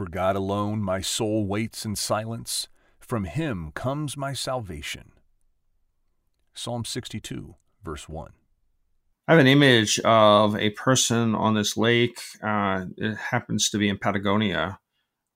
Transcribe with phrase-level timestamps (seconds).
[0.00, 2.68] For God alone my soul waits in silence.
[3.00, 5.12] From him comes my salvation.
[6.54, 8.32] Psalm 62, verse 1.
[9.28, 12.18] I have an image of a person on this lake.
[12.42, 14.78] Uh, it happens to be in Patagonia,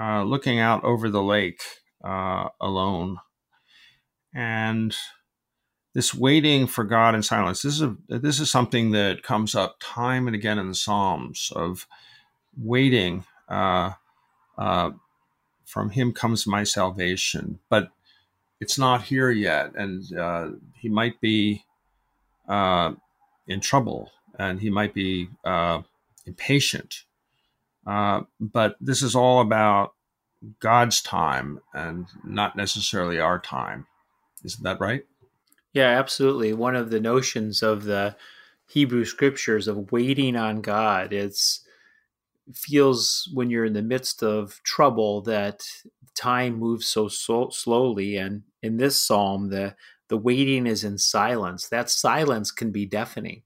[0.00, 1.60] uh, looking out over the lake
[2.02, 3.18] uh, alone.
[4.34, 4.96] And
[5.92, 7.60] this waiting for God in silence.
[7.60, 11.52] This is a, this is something that comes up time and again in the Psalms
[11.54, 11.86] of
[12.56, 13.92] waiting uh,
[14.58, 14.90] uh,
[15.64, 17.90] from him comes my salvation, but
[18.60, 21.64] it's not here yet, and uh, he might be
[22.48, 22.92] uh,
[23.46, 25.82] in trouble, and he might be uh,
[26.24, 27.04] impatient.
[27.86, 29.94] Uh, but this is all about
[30.60, 33.86] God's time and not necessarily our time.
[34.44, 35.04] Isn't that right?
[35.72, 36.52] Yeah, absolutely.
[36.52, 38.16] One of the notions of the
[38.68, 41.60] Hebrew scriptures of waiting on God, it's
[42.54, 45.62] feels when you're in the midst of trouble that
[46.14, 49.74] time moves so, so slowly and in this psalm the
[50.08, 51.68] the waiting is in silence.
[51.68, 53.42] That silence can be deafening.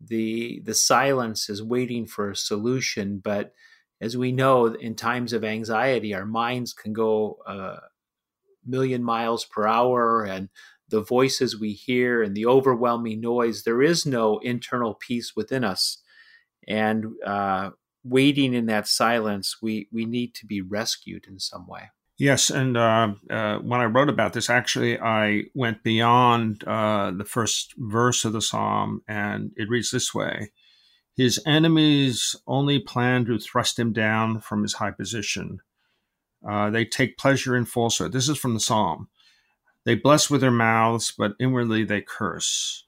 [0.00, 3.52] The the silence is waiting for a solution but
[4.00, 7.78] as we know in times of anxiety our minds can go a
[8.66, 10.48] million miles per hour and
[10.88, 15.98] the voices we hear and the overwhelming noise there is no internal peace within us.
[16.68, 17.70] And uh,
[18.08, 21.90] waiting in that silence, we we need to be rescued in some way.
[22.16, 27.24] Yes, and uh, uh, when I wrote about this, actually, I went beyond uh, the
[27.24, 30.50] first verse of the psalm, and it reads this way:
[31.16, 35.60] His enemies only plan to thrust him down from his high position.
[36.48, 38.12] Uh, they take pleasure in falsehood.
[38.12, 39.08] This is from the psalm.
[39.84, 42.84] They bless with their mouths, but inwardly they curse.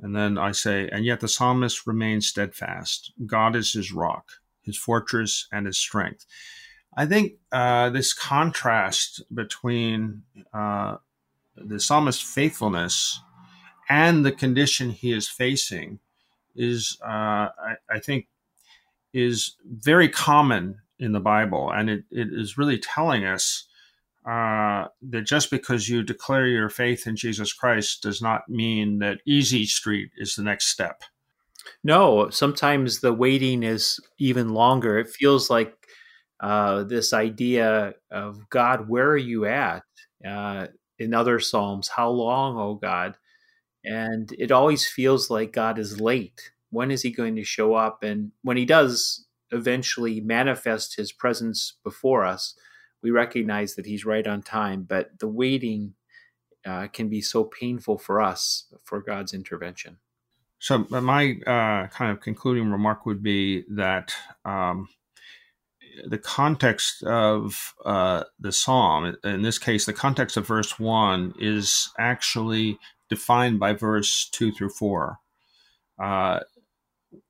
[0.00, 3.12] And then I say, and yet the psalmist remains steadfast.
[3.24, 4.30] God is his rock,
[4.64, 6.26] his fortress, and his strength.
[6.96, 10.96] I think uh, this contrast between uh,
[11.56, 13.20] the psalmist's faithfulness
[13.88, 16.00] and the condition he is facing
[16.54, 18.28] is, uh, I, I, think,
[19.12, 23.66] is very common in the Bible, and it, it is really telling us
[24.26, 29.20] uh, that just because you declare your faith in Jesus Christ does not mean that
[29.26, 31.02] easy street is the next step.
[31.84, 34.98] No, sometimes the waiting is even longer.
[34.98, 35.74] It feels like
[36.40, 39.82] uh, this idea of God, where are you at?
[40.26, 40.68] Uh,
[40.98, 43.16] in other Psalms, how long, oh God?
[43.84, 46.52] And it always feels like God is late.
[46.70, 48.02] When is he going to show up?
[48.02, 52.54] And when he does eventually manifest his presence before us,
[53.02, 55.94] we recognize that he's right on time, but the waiting
[56.64, 59.98] uh, can be so painful for us for God's intervention.
[60.62, 64.14] So, my uh, kind of concluding remark would be that
[64.44, 64.88] um,
[66.06, 71.90] the context of uh, the psalm, in this case, the context of verse one, is
[71.98, 72.78] actually
[73.10, 75.18] defined by verse two through four.
[76.00, 76.38] Uh,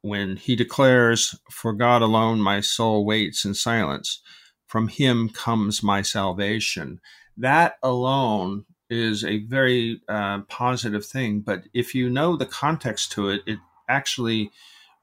[0.00, 4.22] when he declares, For God alone my soul waits in silence
[4.66, 6.98] from him comes my salvation.
[7.36, 11.40] That alone is a very uh, positive thing.
[11.40, 14.50] But if you know the context to it, it actually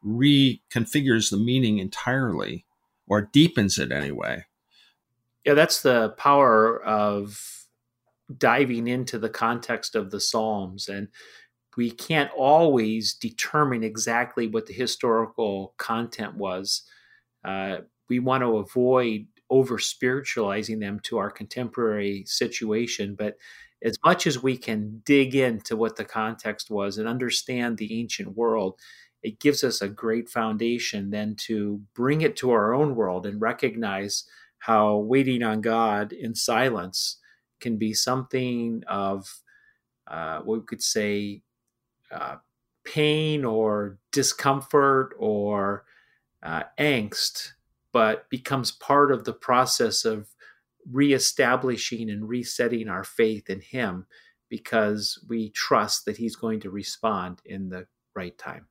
[0.05, 2.65] reconfigures the meaning entirely
[3.07, 4.45] or deepens it anyway.
[5.45, 7.67] Yeah, that's the power of
[8.35, 10.87] diving into the context of the Psalms.
[10.87, 11.09] And
[11.77, 16.83] we can't always determine exactly what the historical content was.
[17.43, 17.77] Uh,
[18.09, 23.15] we want to avoid over spiritualizing them to our contemporary situation.
[23.15, 23.37] But
[23.85, 28.35] as much as we can dig into what the context was and understand the ancient
[28.35, 28.79] world,
[29.21, 33.39] it gives us a great foundation then to bring it to our own world and
[33.39, 34.23] recognize
[34.57, 37.17] how waiting on God in silence
[37.59, 39.41] can be something of
[40.07, 41.43] uh, what we could say
[42.11, 42.37] uh,
[42.83, 45.85] pain or discomfort or
[46.41, 47.51] uh, angst
[47.91, 50.27] but becomes part of the process of
[50.91, 54.05] reestablishing and resetting our faith in Him
[54.49, 58.67] because we trust that He's going to respond in the right time.